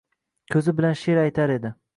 Ko’zi 0.55 0.73
bilan 0.79 0.97
she’r 1.05 1.23
aytar 1.27 1.57
edi. 1.61 1.77